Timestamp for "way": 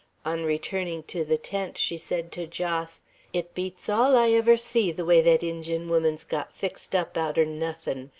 5.05-5.21